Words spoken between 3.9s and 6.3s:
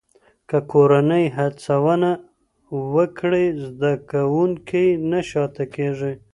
کوونکی نه شاته کېږي.